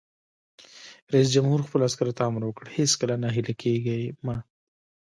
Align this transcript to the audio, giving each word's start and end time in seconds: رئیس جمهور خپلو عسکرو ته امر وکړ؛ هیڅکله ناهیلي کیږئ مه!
رئیس 1.13 1.27
جمهور 1.35 1.59
خپلو 1.67 1.83
عسکرو 1.89 2.17
ته 2.17 2.21
امر 2.29 2.41
وکړ؛ 2.45 2.65
هیڅکله 2.77 3.15
ناهیلي 3.23 3.55
کیږئ 3.61 4.01
مه! 4.25 4.35